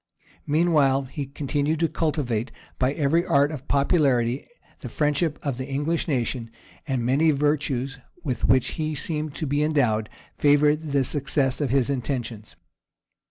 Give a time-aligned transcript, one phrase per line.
[0.47, 4.47] []Meanwhile he continued to cultivate, by every art of popularity,
[4.79, 6.49] the friendship of the English nation;
[6.87, 10.09] and many virtues with which he seemed to be endowed,
[10.39, 12.55] favored the success of his intentions.